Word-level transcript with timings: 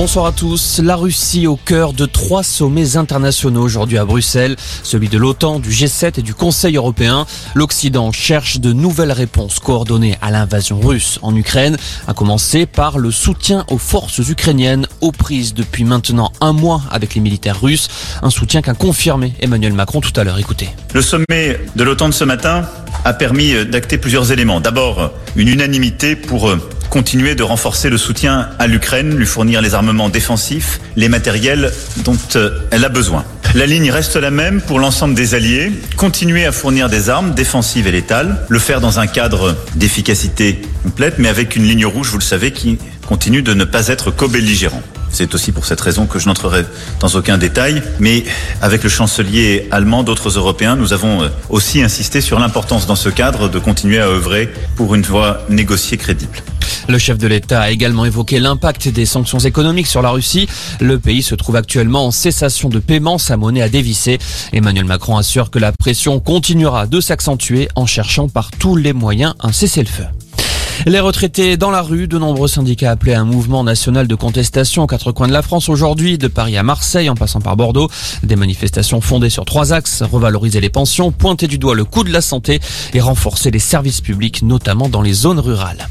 Bonsoir 0.00 0.24
à 0.24 0.32
tous. 0.32 0.80
La 0.82 0.96
Russie 0.96 1.46
au 1.46 1.56
cœur 1.56 1.92
de 1.92 2.06
trois 2.06 2.42
sommets 2.42 2.96
internationaux 2.96 3.60
aujourd'hui 3.60 3.98
à 3.98 4.06
Bruxelles, 4.06 4.56
celui 4.82 5.10
de 5.10 5.18
l'OTAN, 5.18 5.58
du 5.58 5.68
G7 5.68 6.20
et 6.20 6.22
du 6.22 6.32
Conseil 6.32 6.76
européen. 6.76 7.26
L'Occident 7.54 8.10
cherche 8.10 8.60
de 8.60 8.72
nouvelles 8.72 9.12
réponses 9.12 9.58
coordonnées 9.58 10.16
à 10.22 10.30
l'invasion 10.30 10.80
russe 10.80 11.18
en 11.20 11.36
Ukraine, 11.36 11.76
à 12.08 12.14
commencer 12.14 12.64
par 12.64 12.98
le 12.98 13.10
soutien 13.10 13.66
aux 13.68 13.76
forces 13.76 14.26
ukrainiennes 14.26 14.86
aux 15.02 15.12
prises 15.12 15.52
depuis 15.52 15.84
maintenant 15.84 16.32
un 16.40 16.54
mois 16.54 16.80
avec 16.90 17.14
les 17.14 17.20
militaires 17.20 17.60
russes, 17.60 17.88
un 18.22 18.30
soutien 18.30 18.62
qu'a 18.62 18.72
confirmé 18.72 19.34
Emmanuel 19.40 19.74
Macron 19.74 20.00
tout 20.00 20.18
à 20.18 20.24
l'heure. 20.24 20.38
Écoutez. 20.38 20.70
Le 20.94 21.02
sommet 21.02 21.60
de 21.76 21.84
l'OTAN 21.84 22.08
de 22.08 22.14
ce 22.14 22.24
matin 22.24 22.66
a 23.04 23.12
permis 23.12 23.66
d'acter 23.66 23.98
plusieurs 23.98 24.32
éléments. 24.32 24.60
D'abord, 24.62 25.10
une 25.36 25.48
unanimité 25.48 26.16
pour 26.16 26.50
continuer 26.90 27.36
de 27.36 27.44
renforcer 27.44 27.88
le 27.88 27.96
soutien 27.96 28.50
à 28.58 28.66
l'Ukraine, 28.66 29.16
lui 29.16 29.26
fournir 29.26 29.62
les 29.62 29.74
armements 29.74 30.08
défensifs, 30.08 30.80
les 30.96 31.08
matériels 31.08 31.72
dont 32.04 32.18
elle 32.70 32.84
a 32.84 32.88
besoin. 32.88 33.24
La 33.54 33.66
ligne 33.66 33.90
reste 33.90 34.16
la 34.16 34.30
même 34.30 34.60
pour 34.60 34.78
l'ensemble 34.78 35.14
des 35.14 35.34
alliés, 35.34 35.72
continuer 35.96 36.46
à 36.46 36.52
fournir 36.52 36.88
des 36.88 37.08
armes 37.08 37.32
défensives 37.32 37.86
et 37.86 37.92
létales, 37.92 38.44
le 38.48 38.58
faire 38.58 38.80
dans 38.80 39.00
un 39.00 39.06
cadre 39.06 39.56
d'efficacité 39.76 40.60
complète, 40.82 41.14
mais 41.18 41.28
avec 41.28 41.56
une 41.56 41.64
ligne 41.64 41.86
rouge, 41.86 42.08
vous 42.08 42.18
le 42.18 42.24
savez, 42.24 42.52
qui 42.52 42.78
continue 43.06 43.42
de 43.42 43.54
ne 43.54 43.64
pas 43.64 43.88
être 43.88 44.10
co-belligérant. 44.10 44.82
C'est 45.10 45.34
aussi 45.34 45.50
pour 45.50 45.66
cette 45.66 45.80
raison 45.80 46.06
que 46.06 46.20
je 46.20 46.26
n'entrerai 46.26 46.64
dans 47.00 47.08
aucun 47.08 47.38
détail, 47.38 47.82
mais 47.98 48.24
avec 48.62 48.84
le 48.84 48.88
chancelier 48.88 49.68
allemand, 49.72 50.04
d'autres 50.04 50.38
Européens, 50.38 50.76
nous 50.76 50.92
avons 50.92 51.28
aussi 51.48 51.82
insisté 51.82 52.20
sur 52.20 52.38
l'importance 52.38 52.86
dans 52.86 52.96
ce 52.96 53.08
cadre 53.08 53.48
de 53.48 53.58
continuer 53.58 53.98
à 53.98 54.06
œuvrer 54.06 54.52
pour 54.76 54.94
une 54.94 55.02
voie 55.02 55.44
négociée 55.48 55.98
crédible. 55.98 56.38
Le 56.90 56.98
chef 56.98 57.18
de 57.18 57.28
l'État 57.28 57.60
a 57.60 57.70
également 57.70 58.04
évoqué 58.04 58.40
l'impact 58.40 58.88
des 58.88 59.06
sanctions 59.06 59.38
économiques 59.38 59.86
sur 59.86 60.02
la 60.02 60.10
Russie. 60.10 60.48
Le 60.80 60.98
pays 60.98 61.22
se 61.22 61.36
trouve 61.36 61.54
actuellement 61.54 62.06
en 62.06 62.10
cessation 62.10 62.68
de 62.68 62.80
paiement, 62.80 63.16
sa 63.16 63.36
monnaie 63.36 63.62
a 63.62 63.68
dévissé. 63.68 64.18
Emmanuel 64.52 64.86
Macron 64.86 65.16
assure 65.16 65.52
que 65.52 65.60
la 65.60 65.70
pression 65.70 66.18
continuera 66.18 66.88
de 66.88 67.00
s'accentuer 67.00 67.68
en 67.76 67.86
cherchant 67.86 68.28
par 68.28 68.50
tous 68.50 68.74
les 68.74 68.92
moyens 68.92 69.34
un 69.38 69.52
cessez-le-feu. 69.52 70.06
Les 70.84 70.98
retraités 70.98 71.56
dans 71.56 71.70
la 71.70 71.80
rue, 71.80 72.08
de 72.08 72.18
nombreux 72.18 72.48
syndicats 72.48 72.90
appelaient 72.90 73.14
un 73.14 73.24
mouvement 73.24 73.62
national 73.62 74.08
de 74.08 74.14
contestation 74.16 74.82
aux 74.82 74.88
quatre 74.88 75.12
coins 75.12 75.28
de 75.28 75.32
la 75.32 75.42
France 75.42 75.68
aujourd'hui, 75.68 76.18
de 76.18 76.26
Paris 76.26 76.56
à 76.56 76.64
Marseille 76.64 77.08
en 77.08 77.14
passant 77.14 77.40
par 77.40 77.56
Bordeaux. 77.56 77.88
Des 78.24 78.34
manifestations 78.34 79.00
fondées 79.00 79.30
sur 79.30 79.44
trois 79.44 79.72
axes, 79.72 80.02
revaloriser 80.02 80.60
les 80.60 80.70
pensions, 80.70 81.12
pointer 81.12 81.46
du 81.46 81.58
doigt 81.58 81.76
le 81.76 81.84
coût 81.84 82.02
de 82.02 82.10
la 82.10 82.20
santé 82.20 82.58
et 82.94 83.00
renforcer 83.00 83.52
les 83.52 83.60
services 83.60 84.00
publics, 84.00 84.42
notamment 84.42 84.88
dans 84.88 85.02
les 85.02 85.12
zones 85.12 85.38
rurales. 85.38 85.86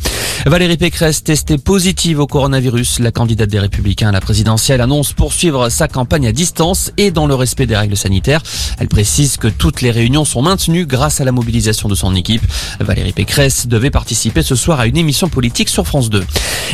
Valérie 0.46 0.78
Pécresse, 0.78 1.22
testée 1.22 1.58
positive 1.58 2.20
au 2.20 2.26
coronavirus, 2.26 3.00
la 3.00 3.12
candidate 3.12 3.50
des 3.50 3.60
Républicains 3.60 4.08
à 4.08 4.12
la 4.14 4.22
présidentielle 4.22 4.80
annonce 4.80 5.12
poursuivre 5.12 5.68
sa 5.68 5.90
campagne 5.90 6.28
à 6.28 6.32
distance 6.32 6.92
et 6.96 7.12
dans 7.12 7.28
le 7.28 7.36
respect 7.36 7.66
des 7.66 7.76
règles 7.76 7.98
sanitaires. 7.98 8.42
Elle 8.80 8.88
précise 8.88 9.36
que 9.36 9.50
toutes 9.50 9.82
les 9.82 9.92
réunions 9.92 10.24
sont 10.24 10.42
maintenues 10.42 10.86
grâce 10.86 11.20
à 11.20 11.26
la 11.26 11.34
mobilisation 11.34 11.90
de 11.90 11.96
son 11.96 12.16
équipe. 12.16 12.42
Valérie 12.80 13.12
Pécresse 13.12 13.68
devait 13.68 13.90
participer 13.90 14.42
ce 14.42 14.56
soir 14.56 14.80
à 14.80 14.88
une 14.88 14.96
émission 14.96 15.28
politique 15.28 15.68
sur 15.68 15.86
France 15.86 16.10
2. 16.10 16.24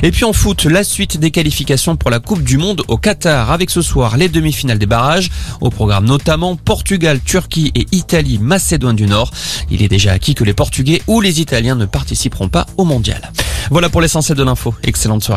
Et 0.03 0.11
puis 0.11 0.25
en 0.25 0.33
foot, 0.33 0.65
la 0.65 0.83
suite 0.83 1.17
des 1.17 1.31
qualifications 1.31 1.95
pour 1.95 2.11
la 2.11 2.19
Coupe 2.19 2.43
du 2.43 2.57
Monde 2.57 2.83
au 2.87 2.97
Qatar 2.97 3.51
avec 3.51 3.71
ce 3.71 3.81
soir 3.81 4.15
les 4.15 4.29
demi-finales 4.29 4.79
des 4.79 4.85
barrages. 4.85 5.31
Au 5.59 5.71
programme 5.71 6.05
notamment 6.05 6.55
Portugal, 6.55 7.19
Turquie 7.19 7.71
et 7.73 7.87
Italie, 7.91 8.37
Macédoine 8.37 8.95
du 8.95 9.07
Nord. 9.07 9.31
Il 9.71 9.81
est 9.81 9.87
déjà 9.87 10.11
acquis 10.11 10.35
que 10.35 10.43
les 10.43 10.53
Portugais 10.53 11.01
ou 11.07 11.19
les 11.19 11.41
Italiens 11.41 11.75
ne 11.75 11.85
participeront 11.85 12.49
pas 12.49 12.67
au 12.77 12.85
mondial. 12.85 13.31
Voilà 13.71 13.89
pour 13.89 14.01
l'essentiel 14.01 14.37
de 14.37 14.43
l'info. 14.43 14.73
Excellente 14.83 15.23
soirée. 15.23 15.33